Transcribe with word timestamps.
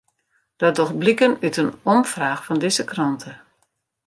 Dat 0.61 0.75
docht 0.75 0.97
bliken 1.01 1.31
út 1.45 1.57
in 1.61 1.69
omfraach 1.93 2.41
fan 2.45 2.61
dizze 2.63 2.83
krante. 2.91 3.31